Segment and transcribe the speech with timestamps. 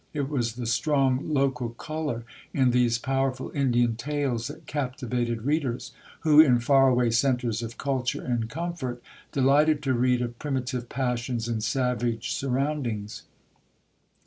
[0.15, 2.23] It was the strong "local colour"
[2.55, 8.23] in these powerful Indian tales that captivated readers who, in far away centres of culture
[8.23, 8.99] and comfort,
[9.31, 13.25] delighted to read of primitive passions in savage surroundings.